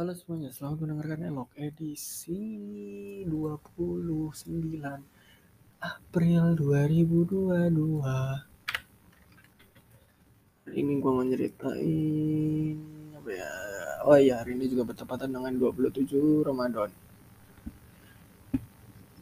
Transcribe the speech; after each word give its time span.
Halo 0.00 0.16
semuanya, 0.16 0.48
selamat 0.48 0.80
mendengarkan 0.80 1.28
Elok 1.28 1.52
edisi 1.60 2.40
29 3.28 4.32
April 5.76 6.42
2022 6.56 8.00
Hari 10.64 10.76
ini 10.80 10.92
gue 10.96 11.12
mau 11.12 11.20
nyeritain 11.20 12.80
apa 13.12 13.28
ya? 13.28 13.52
Oh 14.08 14.16
iya, 14.16 14.40
hari 14.40 14.56
ini 14.56 14.72
juga 14.72 14.88
bertepatan 14.88 15.36
dengan 15.36 15.52
27 15.60 16.48
Ramadan. 16.48 16.88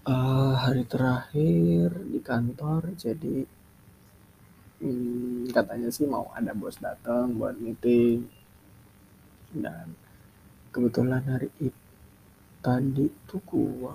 Uh, 0.06 0.54
Hari 0.62 0.87
terakhir 0.87 1.90
di 2.06 2.23
kantor, 2.23 2.95
jadi 2.95 3.42
hmm, 4.79 5.51
katanya 5.51 5.90
sih 5.90 6.06
mau 6.06 6.30
ada 6.38 6.54
bos 6.54 6.79
datang 6.79 7.34
buat 7.34 7.59
meeting. 7.59 8.30
Dan 9.59 10.06
kebetulan 10.68 11.24
hari 11.24 11.48
itu 11.58 11.82
tadi 12.58 13.06
tuh 13.24 13.40
gua 13.46 13.95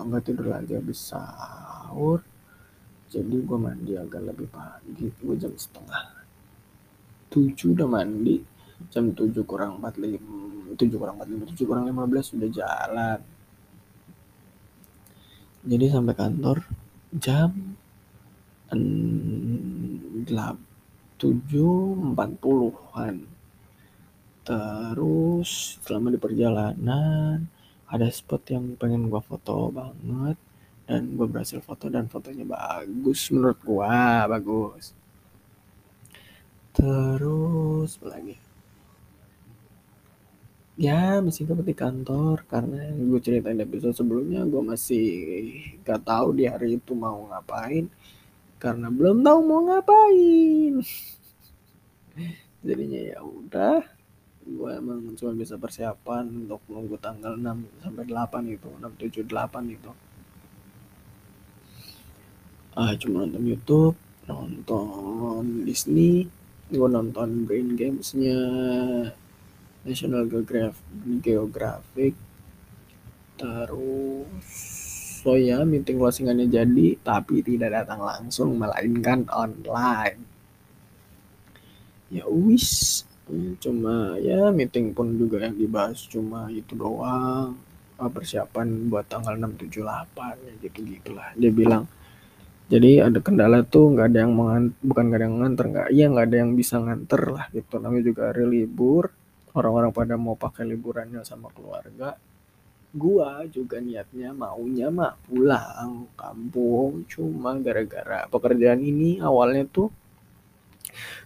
nggak 0.00 0.22
tidur 0.24 0.50
lagi 0.54 0.74
habis 0.74 1.00
sahur. 1.12 2.22
Jadi 3.10 3.36
gua 3.46 3.70
mandi 3.70 3.94
agak 3.94 4.22
lebih 4.26 4.48
pagi 4.50 5.06
gua 5.22 5.34
jam 5.38 5.54
setengah 5.54 6.26
tujuh 7.30 7.74
udah 7.74 7.88
mandi. 7.90 8.42
Jam 8.90 9.14
tujuh 9.14 9.46
kurang 9.46 9.78
empat 9.78 9.96
lima 10.02 10.74
tujuh 10.74 10.98
kurang 10.98 11.16
empat 11.18 11.28
lima 11.30 11.44
tujuh 11.46 11.64
kurang 11.66 11.86
lima 11.86 12.04
belas 12.10 12.30
sudah 12.30 12.50
jalan. 12.50 13.20
Jadi 15.64 15.84
sampai 15.88 16.14
kantor 16.14 16.58
jam 17.16 17.78
tujuh 21.14 21.74
empat 22.12 22.30
puluhan 22.42 23.24
terus 24.44 25.80
selama 25.84 26.12
di 26.12 26.20
perjalanan 26.20 27.48
ada 27.88 28.08
spot 28.12 28.42
yang 28.52 28.76
pengen 28.76 29.08
gua 29.08 29.22
foto 29.24 29.72
banget. 29.72 30.36
Dan 30.84 31.16
gue 31.16 31.24
berhasil 31.24 31.64
foto 31.64 31.88
dan 31.88 32.12
fotonya 32.12 32.44
bagus 32.44 33.32
menurut 33.32 33.56
gua 33.64 34.28
bagus. 34.28 34.92
Terus 36.76 37.96
lagi? 38.04 38.36
Ya 40.74 41.22
masih 41.22 41.46
dapat 41.46 41.70
di 41.70 41.76
kantor 41.78 42.42
karena 42.50 42.90
gue 42.90 43.20
ceritain 43.22 43.62
episode 43.62 43.94
sebelumnya 43.94 44.42
gue 44.42 44.58
masih 44.58 45.06
gak 45.86 46.02
tahu 46.02 46.34
di 46.34 46.50
hari 46.50 46.76
itu 46.76 46.92
mau 46.98 47.30
ngapain. 47.30 47.86
Karena 48.58 48.90
belum 48.90 49.22
tahu 49.22 49.38
mau 49.46 49.62
ngapain. 49.70 50.82
Jadinya 52.66 53.00
ya 53.06 53.18
udah 53.22 53.93
gue 54.44 54.70
emang 54.76 55.16
cuma 55.16 55.32
bisa 55.32 55.56
persiapan 55.56 56.28
untuk 56.44 56.60
nunggu 56.68 57.00
tanggal 57.00 57.34
6 57.36 57.80
sampai 57.80 58.04
8 58.04 58.56
itu 58.56 58.68
6 58.68 59.24
7 59.24 59.24
8 59.24 59.76
itu 59.76 59.90
ah 62.76 62.92
cuma 63.00 63.24
nonton 63.24 63.44
YouTube 63.44 63.96
nonton 64.28 65.64
Disney 65.64 66.28
gue 66.72 66.88
nonton 66.88 67.44
Brain 67.44 67.76
Games-nya 67.76 68.40
National 69.84 70.24
Geographic. 71.20 72.16
Terus 73.36 74.48
so 75.24 75.36
ya 75.40 75.64
meeting 75.64 75.96
closingannya 76.00 76.48
jadi 76.48 76.96
tapi 77.00 77.44
tidak 77.44 77.84
datang 77.84 78.00
langsung 78.00 78.56
melainkan 78.56 79.28
online. 79.28 80.20
Ya 82.08 82.24
wis 82.28 83.04
cuma 83.60 84.20
ya 84.20 84.52
meeting 84.52 84.92
pun 84.92 85.16
juga 85.16 85.48
yang 85.48 85.56
dibahas 85.56 86.04
cuma 86.08 86.48
itu 86.52 86.76
doang. 86.76 87.56
Ah, 87.94 88.10
persiapan 88.10 88.90
buat 88.90 89.06
tanggal 89.06 89.38
6, 89.38 89.70
7, 89.70 89.86
8 89.86 90.34
ya 90.34 90.52
gitu 90.66 90.82
gitulah 90.82 91.30
dia 91.38 91.54
bilang 91.54 91.86
jadi 92.64 93.04
ada 93.04 93.20
kendala 93.20 93.60
tuh 93.60 93.92
nggak 93.92 94.06
ada 94.08 94.18
yang 94.24 94.32
mengantar, 94.32 94.72
bukan 94.80 95.02
nggak 95.04 95.18
ada 95.20 95.26
yang 95.28 95.36
nganter 95.36 95.64
nggak? 95.68 95.88
Iya 95.92 96.04
nggak 96.08 96.26
ada 96.32 96.36
yang 96.40 96.50
bisa 96.56 96.74
nganter 96.80 97.22
lah 97.28 97.44
gitu. 97.52 97.74
Namanya 97.76 98.04
juga 98.08 98.22
hari 98.32 98.44
libur. 98.48 99.04
Orang-orang 99.54 99.90
pada 99.92 100.14
mau 100.16 100.34
pakai 100.34 100.64
liburannya 100.72 101.20
sama 101.28 101.52
keluarga. 101.52 102.16
Gua 102.94 103.44
juga 103.52 103.78
niatnya 103.84 104.32
maunya 104.32 104.88
mah 104.88 105.12
pulang 105.28 106.08
kampung. 106.16 107.04
Cuma 107.04 107.52
gara-gara 107.60 108.24
pekerjaan 108.32 108.80
ini 108.80 109.20
awalnya 109.20 109.68
tuh 109.68 109.92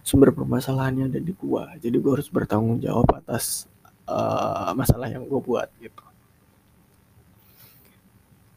sumber 0.03 0.33
permasalahannya 0.33 1.11
ada 1.11 1.19
di 1.21 1.33
gua. 1.35 1.75
Jadi 1.77 1.97
gua 2.01 2.19
harus 2.19 2.29
bertanggung 2.31 2.79
jawab 2.81 3.07
atas 3.15 3.69
uh, 4.09 4.71
masalah 4.75 5.07
yang 5.09 5.25
gua 5.25 5.39
buat 5.41 5.69
gitu. 5.79 6.03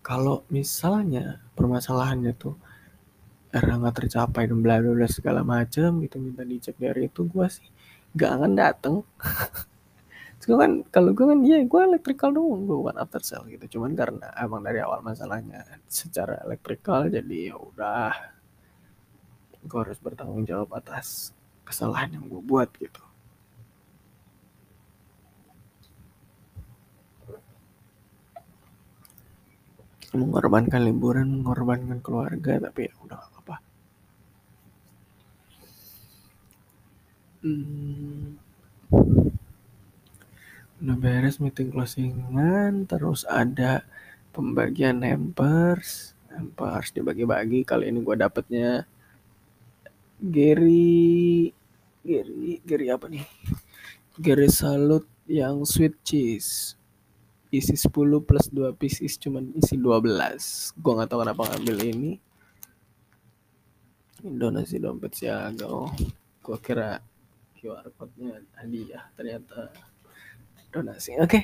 Kalau 0.02 0.42
misalnya 0.50 1.38
permasalahannya 1.54 2.32
tuh 2.34 2.58
era 3.52 3.76
nggak 3.76 4.02
tercapai 4.04 4.48
dan 4.48 4.64
bla 4.64 4.80
bla 4.80 5.06
segala 5.06 5.44
macam 5.44 6.00
gitu 6.00 6.16
minta 6.18 6.42
dicek 6.42 6.74
dari 6.80 7.06
itu 7.06 7.28
gua 7.28 7.46
sih 7.52 7.68
gak 8.16 8.30
akan 8.40 8.52
dateng. 8.56 8.96
Gue 10.42 10.58
kan 10.58 10.82
kalau 10.90 11.14
gue 11.14 11.22
kan 11.22 11.38
iya 11.46 11.62
gue 11.62 11.80
elektrikal 11.86 12.34
dong 12.34 12.66
gue 12.66 12.74
bukan 12.74 12.98
after 12.98 13.22
sale 13.22 13.46
gitu. 13.46 13.78
Cuman 13.78 13.94
karena 13.94 14.26
emang 14.42 14.66
dari 14.66 14.82
awal 14.82 14.98
masalahnya 14.98 15.62
secara 15.86 16.42
elektrikal 16.42 17.06
jadi 17.06 17.54
ya 17.54 17.56
udah 17.62 18.10
gue 19.62 19.78
harus 19.78 19.98
bertanggung 20.02 20.44
jawab 20.44 20.74
atas 20.74 21.30
kesalahan 21.62 22.18
yang 22.18 22.24
gue 22.26 22.42
buat 22.42 22.68
gitu. 22.76 23.02
Mengorbankan 30.12 30.84
liburan 30.84 31.40
mengorbankan 31.40 32.04
keluarga 32.04 32.60
tapi 32.60 32.84
ya 32.90 32.94
udah 33.00 33.16
gak 33.16 33.40
apa 33.42 33.56
hmm. 37.42 38.38
udah 40.82 40.96
beres 40.98 41.38
meeting 41.38 41.70
closingan 41.70 42.86
terus 42.90 43.22
ada 43.26 43.86
pembagian 44.34 45.02
hampers. 45.04 46.14
Hampers 46.32 46.96
dibagi-bagi 46.96 47.60
kali 47.68 47.92
ini 47.92 48.00
gue 48.00 48.16
dapetnya 48.16 48.88
Gary 50.22 51.50
Gary 52.06 52.62
Gary 52.62 52.86
apa 52.94 53.10
nih? 53.10 53.26
Gary 54.22 54.46
Salut 54.46 55.02
yang 55.26 55.66
sweet 55.66 55.98
cheese. 56.06 56.78
Isi 57.50 57.74
10 57.74 58.22
plus 58.22 58.46
2 58.54 58.70
pieces 58.78 59.18
cuman 59.18 59.50
isi 59.58 59.74
12 59.74 60.78
gua 60.78 60.92
nggak 61.02 61.10
tahu 61.10 61.20
kenapa 61.26 61.42
ngambil 61.50 61.76
ini. 61.90 62.12
Donasi 64.22 64.78
dompet 64.78 65.18
siaga 65.18 65.66
oh. 65.66 65.90
Gua 66.38 66.58
kira 66.62 67.02
QR 67.58 67.90
code-nya 67.98 68.38
hadiah 68.62 69.10
ternyata 69.18 69.74
donasi. 70.70 71.18
Oke 71.18 71.26
okay. 71.26 71.42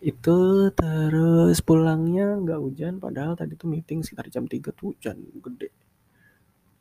itu 0.00 0.72
terus 0.72 1.60
pulangnya 1.60 2.40
nggak 2.40 2.60
hujan 2.60 2.94
padahal 2.96 3.36
tadi 3.36 3.52
tuh 3.52 3.68
meeting 3.68 4.00
sekitar 4.00 4.32
jam 4.32 4.48
3 4.48 4.64
tuh 4.72 4.96
hujan 4.96 5.20
gede 5.44 5.83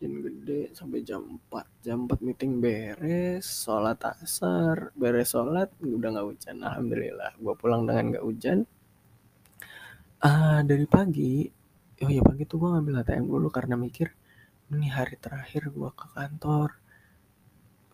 hujan 0.04 0.20
gede 0.20 0.62
sampai 0.76 1.00
jam 1.00 1.24
4 1.48 1.64
jam 1.80 2.04
4 2.12 2.20
meeting 2.28 2.60
beres 2.60 3.48
sholat 3.48 4.04
asar. 4.04 4.92
Beres 5.00 5.32
sholat 5.32 5.72
udah 5.80 6.10
nggak 6.12 6.28
hujan. 6.28 6.60
Alhamdulillah 6.60 7.32
gue 7.40 7.54
pulang 7.56 7.88
dengan 7.88 8.12
nggak 8.12 8.26
hujan. 8.28 8.68
Uh, 10.20 10.60
dari 10.68 10.84
pagi 10.92 11.48
oh 12.04 12.12
ya 12.12 12.20
pagi 12.20 12.44
tuh 12.44 12.60
gue 12.60 12.70
ngambil 12.76 13.00
ATM 13.00 13.32
dulu 13.32 13.48
karena 13.48 13.80
mikir 13.80 14.12
ini 14.76 14.92
hari 14.92 15.16
terakhir 15.16 15.72
gue 15.72 15.90
ke 15.96 16.06
kantor. 16.12 16.76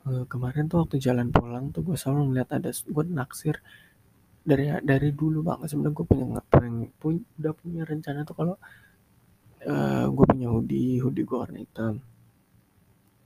Uh, 0.09 0.25
kemarin 0.25 0.65
tuh 0.65 0.81
waktu 0.81 0.97
jalan 0.97 1.29
pulang 1.29 1.69
tuh 1.69 1.85
gue 1.85 1.93
selalu 1.93 2.33
ngeliat 2.33 2.49
ada 2.57 2.73
gue 2.73 3.03
naksir. 3.05 3.61
Dari 4.41 4.81
dari 4.81 5.13
dulu 5.13 5.45
banget 5.45 5.77
sebenarnya 5.77 5.93
gue 5.93 6.05
punya 6.09 6.25
pengen 6.49 6.89
pun 6.97 7.21
udah 7.37 7.53
punya 7.53 7.85
rencana 7.85 8.25
tuh 8.25 8.33
kalau 8.33 8.57
uh, 9.65 9.71
eh, 9.71 10.05
gue 10.07 10.25
punya 10.29 10.47
hoodie 10.47 11.01
hoodie 11.03 11.25
gue 11.27 11.37
warna 11.37 11.59
hitam. 11.59 11.99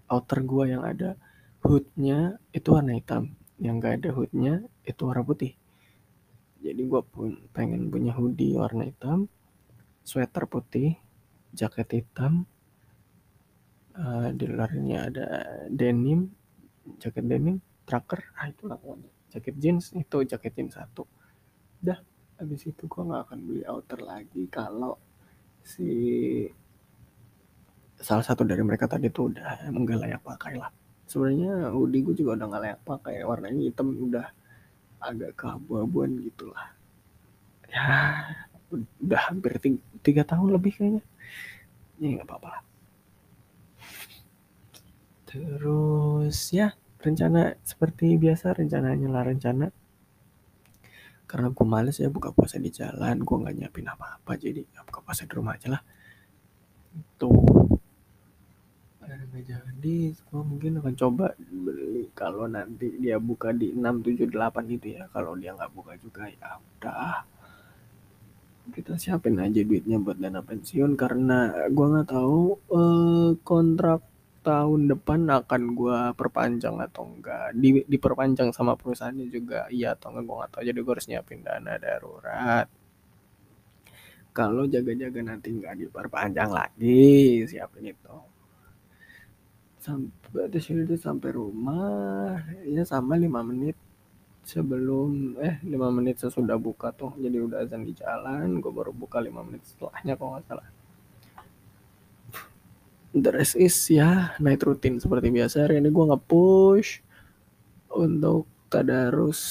Outer 0.09 0.39
gue 0.41 0.63
yang 0.73 0.83
ada 0.85 1.17
hoodnya 1.61 2.37
itu 2.55 2.67
warna 2.73 2.97
hitam. 2.97 3.33
Yang 3.61 3.75
gak 3.81 3.93
ada 4.01 4.09
hoodnya 4.15 4.53
itu 4.85 5.01
warna 5.05 5.23
putih. 5.25 5.53
Jadi 6.63 6.81
gue 6.87 7.01
pun 7.03 7.37
pengen 7.51 7.91
punya 7.91 8.15
hoodie 8.15 8.55
warna 8.55 8.87
hitam 8.87 9.27
sweater 10.03 10.47
putih 10.49 10.97
jaket 11.53 12.03
hitam. 12.03 12.49
Uh, 13.93 14.33
di 14.33 14.49
luarnya 14.49 15.05
ada 15.05 15.25
denim 15.69 16.25
jaket 16.97 17.29
denim 17.29 17.61
tracker 17.85 18.25
ah 18.41 18.49
itu 18.49 18.65
lah 18.65 18.81
jaket 19.29 19.53
jeans 19.61 19.93
itu 19.93 20.17
jaket 20.25 20.53
jeans 20.57 20.73
satu. 20.73 21.05
Dah 21.77 22.01
habis 22.41 22.65
itu 22.65 22.89
gue 22.89 23.03
nggak 23.05 23.21
akan 23.29 23.39
beli 23.45 23.61
outer 23.69 24.01
lagi 24.01 24.49
kalau 24.49 24.97
si 25.63 25.89
salah 27.97 28.23
satu 28.23 28.43
dari 28.43 28.59
mereka 28.61 28.85
tadi 28.85 29.07
tuh 29.07 29.31
udah 29.31 29.63
emang 29.67 29.87
gak 29.87 29.99
layak 30.03 30.21
pakai 30.21 30.59
lah. 30.59 30.71
Sebenarnya 31.07 31.71
hoodie 31.71 32.03
gue 32.03 32.15
juga 32.19 32.35
udah 32.37 32.47
gak 32.51 32.63
layak 32.63 32.79
pakai 32.83 33.15
warnanya 33.23 33.61
hitam 33.63 33.95
udah 33.95 34.27
agak 35.03 35.35
keabu-abuan 35.35 36.15
gitulah 36.23 36.71
ya 37.73 37.89
udah 38.69 39.21
hampir 39.29 39.57
tiga, 39.57 39.81
tiga 40.05 40.23
tahun 40.25 40.53
lebih 40.53 40.73
kayaknya. 40.77 41.03
Ya 42.01 42.07
nggak 42.17 42.27
apa-apa 42.29 42.47
lah. 42.49 42.61
Terus 45.29 46.37
ya 46.53 46.77
rencana 47.01 47.57
seperti 47.65 48.15
biasa 48.17 48.53
rencananya 48.57 49.09
lah 49.09 49.23
rencana 49.25 49.65
karena 51.29 51.47
gue 51.49 51.65
males 51.65 51.97
ya 51.97 52.09
buka 52.11 52.29
puasa 52.35 52.61
di 52.61 52.69
jalan 52.69 53.23
gue 53.23 53.35
nggak 53.41 53.55
nyiapin 53.57 53.87
apa-apa 53.89 54.31
jadi 54.37 54.61
ya 54.61 54.81
buka 54.85 54.99
puasa 55.01 55.23
di 55.25 55.33
rumah 55.33 55.55
aja 55.57 55.67
lah. 55.73 55.81
Tuh 57.19 57.73
nggak 59.03 59.45
jadi 59.49 59.97
gue 60.13 60.41
mungkin 60.45 60.77
akan 60.77 60.93
coba 60.93 61.33
beli 61.37 62.05
kalau 62.13 62.45
nanti 62.45 62.97
dia 63.01 63.17
buka 63.17 63.49
di 63.49 63.73
678 63.73 64.75
itu 64.77 64.87
ya. 64.93 65.09
Kalau 65.09 65.33
dia 65.33 65.57
nggak 65.57 65.73
buka 65.73 65.97
juga 65.97 66.29
ya 66.29 66.61
udah. 66.61 67.25
Kita 68.63 68.95
siapin 68.95 69.41
aja 69.41 69.59
duitnya 69.65 69.97
buat 69.99 70.21
dana 70.21 70.39
pensiun 70.45 70.95
karena 70.95 71.67
gue 71.67 71.87
nggak 71.91 72.09
tahu 72.13 72.41
eh, 72.77 73.29
kontrak 73.41 74.12
tahun 74.47 74.81
depan 74.91 75.19
akan 75.39 75.61
gue 75.79 75.99
perpanjang 76.19 76.75
atau 76.87 77.03
enggak? 77.11 77.55
Di, 77.61 77.69
diperpanjang 77.93 78.49
sama 78.57 78.73
perusahaannya 78.79 79.27
juga 79.35 79.59
iya 79.77 79.95
atau 79.95 80.07
enggak? 80.11 80.23
Gue 80.27 80.35
nggak 80.39 80.51
tahu. 80.53 80.63
Jadi 80.69 80.79
gue 80.85 80.93
harus 80.95 81.07
nyiapin 81.09 81.39
dana 81.47 81.73
darurat. 81.83 82.67
Kalau 84.37 84.63
jaga-jaga 84.73 85.19
nanti 85.29 85.47
nggak 85.57 85.75
diperpanjang 85.81 86.49
lagi 86.59 87.45
siapin 87.49 87.85
itu. 87.93 88.15
Sampai 89.85 90.43
di 90.53 90.59
sini 90.65 90.83
sampai 91.07 91.29
rumah. 91.39 92.41
Ya 92.75 92.83
sama 92.83 93.13
lima 93.15 93.41
menit 93.49 93.77
sebelum 94.43 95.39
eh 95.39 95.55
lima 95.71 95.87
menit 95.97 96.15
sesudah 96.23 96.57
buka 96.67 96.91
tuh. 96.91 97.11
Jadi 97.23 97.37
udah 97.45 97.57
azan 97.63 97.81
di 97.87 97.93
jalan 97.95 98.59
gue 98.63 98.71
baru 98.79 98.91
buka 98.91 99.17
lima 99.27 99.41
menit 99.47 99.63
setelahnya 99.69 100.13
kalau 100.19 100.35
nggak 100.35 100.45
salah 100.49 100.67
the 103.13 103.29
rest 103.29 103.53
is 103.53 103.77
ya 103.93 104.33
night 104.41 104.65
routine 104.65 104.97
seperti 104.97 105.29
biasa. 105.29 105.69
Hari 105.69 105.77
ini 105.77 105.93
gue 105.93 106.05
nge-push 106.09 106.89
untuk 107.93 108.49
tadarus. 108.73 109.41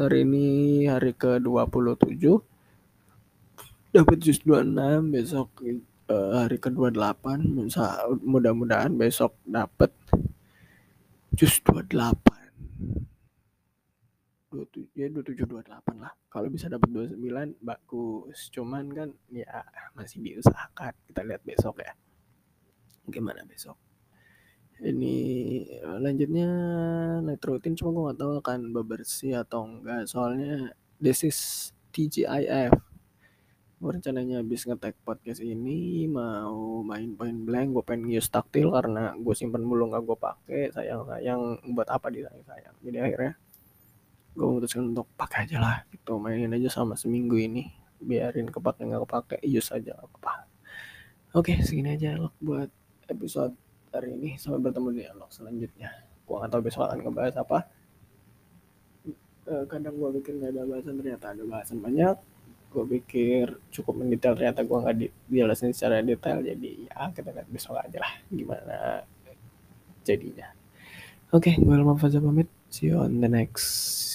Hari 0.00 0.24
ini 0.24 0.46
hari 0.88 1.12
ke 1.12 1.36
27 1.36 2.16
dapat 3.92 4.16
jus 4.24 4.40
26 4.40 5.12
besok 5.12 5.52
uh, 6.08 6.40
hari 6.40 6.56
ke 6.56 6.72
28 6.72 7.68
mudah-mudahan 8.24 8.88
besok 8.96 9.36
dapat 9.44 9.92
jus 11.36 11.60
28 11.60 12.16
27 14.48 14.96
ya 14.96 15.12
27 15.12 15.44
28 15.44 16.00
lah. 16.00 16.12
Kalau 16.32 16.48
bisa 16.48 16.72
dapat 16.72 16.88
29 16.88 17.60
bagus. 17.60 18.48
Cuman 18.48 18.88
kan 18.96 19.12
ya 19.28 19.60
masih 19.92 20.24
diusahakan. 20.24 20.96
Kita 21.08 21.20
lihat 21.24 21.44
besok 21.44 21.84
ya 21.84 21.92
gimana 23.10 23.42
besok? 23.46 23.74
Ini 24.82 25.14
lanjutnya 26.02 26.48
night 27.22 27.42
routine 27.46 27.78
cuma 27.78 27.94
gue 27.94 28.02
gak 28.10 28.18
tahu 28.18 28.32
akan 28.42 28.60
bebersih 28.74 29.38
atau 29.38 29.66
enggak. 29.66 30.10
Soalnya 30.10 30.74
this 30.98 31.22
is 31.22 31.38
TGIF 31.94 32.74
gue 33.82 33.90
rencananya 33.90 34.38
habis 34.38 34.62
ngetek 34.62 34.94
podcast 35.02 35.42
ini 35.42 36.06
mau 36.06 36.86
main 36.86 37.18
point 37.18 37.34
blank. 37.34 37.74
Gue 37.74 37.82
pengen 37.82 38.14
use 38.14 38.30
taktil 38.30 38.70
karena 38.70 39.10
gue 39.18 39.34
simpen 39.34 39.66
mulu 39.66 39.90
gak 39.90 40.06
gue 40.06 40.18
pakai. 40.18 40.62
Sayang 40.70 41.02
sayang 41.10 41.40
buat 41.74 41.90
apa 41.90 42.06
disayang 42.10 42.46
sayang 42.46 42.74
jadi 42.82 42.98
akhirnya 43.06 43.34
gue 44.38 44.46
memutuskan 44.46 44.94
untuk 44.94 45.10
pakai 45.18 45.50
aja 45.50 45.58
lah 45.58 45.76
gitu. 45.90 46.18
Mainin 46.22 46.54
aja 46.54 46.70
sama 46.70 46.94
seminggu 46.94 47.34
ini. 47.38 47.74
Biarin 48.02 48.50
kepake 48.50 48.82
nggak 48.82 49.02
kepake 49.06 49.36
use 49.46 49.70
aja 49.74 49.94
gak 49.94 50.10
apa 50.18 50.46
oke 51.34 51.52
segini 51.64 51.98
aja. 51.98 52.14
Loh 52.18 52.34
buat 52.38 52.70
episode 53.08 53.54
hari 53.90 54.14
ini. 54.14 54.36
Sampai 54.38 54.60
bertemu 54.70 54.88
di 54.94 54.98
dialog 55.06 55.30
selanjutnya. 55.30 55.90
Gue 56.26 56.36
nggak 56.38 56.50
tahu 56.50 56.62
besok 56.64 56.82
akan 56.86 56.98
ngebahas 57.02 57.34
apa. 57.40 57.58
Eh, 59.42 59.64
kadang 59.66 59.98
gue 59.98 60.10
pikir 60.22 60.38
nggak 60.38 60.50
ada 60.54 60.62
bahasan 60.64 60.94
ternyata 61.02 61.26
ada 61.34 61.42
bahasan 61.42 61.78
banyak. 61.82 62.16
Gue 62.72 62.84
pikir 62.98 63.58
cukup 63.74 63.94
mendetail 64.00 64.38
ternyata 64.38 64.62
gue 64.62 64.78
nggak 64.78 64.96
dijelasin 65.28 65.74
secara 65.74 66.00
detail. 66.00 66.38
Jadi 66.40 66.86
ya 66.86 67.10
kita 67.10 67.30
lihat 67.34 67.48
besok 67.50 67.78
aja 67.82 67.98
lah 67.98 68.12
gimana 68.30 69.02
jadinya. 70.06 70.48
Oke 71.32 71.52
okay, 71.52 71.54
gue 71.58 71.74
Ilman 71.74 71.98
Faza 71.98 72.22
pamit. 72.22 72.48
See 72.72 72.88
you 72.88 73.02
on 73.02 73.20
the 73.20 73.28
next 73.28 73.66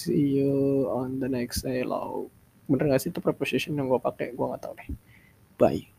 see 0.08 0.40
you 0.40 0.88
on 0.90 1.20
the 1.22 1.30
next 1.30 1.62
hello 1.62 2.26
bener 2.68 2.90
gak 2.90 3.00
sih 3.00 3.10
itu 3.14 3.22
preposition 3.22 3.78
yang 3.78 3.88
gue 3.88 4.00
pakai? 4.00 4.32
Gue 4.34 4.46
nggak 4.48 4.62
tahu 4.64 4.74
deh. 4.76 4.88
Bye 5.58 5.97